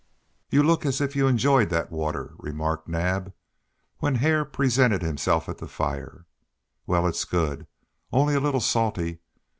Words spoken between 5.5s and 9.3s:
the fire. "Well, it's good, only a little salty.